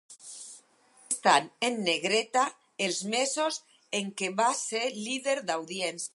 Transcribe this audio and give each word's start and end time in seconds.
Estan 1.15 1.49
en 1.67 1.77
negreta 1.89 2.47
els 2.87 3.03
mesos 3.15 3.61
en 4.01 4.11
què 4.23 4.35
va 4.43 4.51
ser 4.63 4.85
líder 5.01 5.39
d'audiència. 5.51 6.07